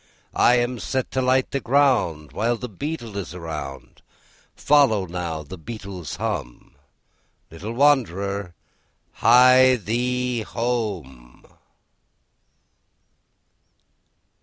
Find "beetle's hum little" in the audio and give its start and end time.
5.59-7.73